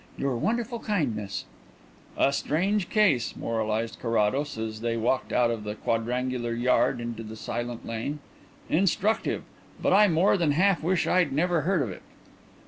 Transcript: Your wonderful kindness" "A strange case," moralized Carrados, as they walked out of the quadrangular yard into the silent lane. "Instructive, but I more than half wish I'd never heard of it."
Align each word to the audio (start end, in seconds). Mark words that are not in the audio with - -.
Your 0.17 0.35
wonderful 0.35 0.79
kindness" 0.79 1.45
"A 2.27 2.33
strange 2.33 2.89
case," 2.89 3.35
moralized 3.35 3.99
Carrados, 3.99 4.57
as 4.57 4.81
they 4.81 4.97
walked 4.97 5.31
out 5.31 5.51
of 5.51 5.63
the 5.63 5.75
quadrangular 5.75 6.53
yard 6.55 6.99
into 6.99 7.21
the 7.21 7.35
silent 7.35 7.85
lane. 7.85 8.17
"Instructive, 8.67 9.43
but 9.79 9.93
I 9.93 10.07
more 10.07 10.37
than 10.37 10.53
half 10.53 10.81
wish 10.81 11.05
I'd 11.05 11.31
never 11.31 11.61
heard 11.61 11.83
of 11.83 11.91
it." 11.91 12.01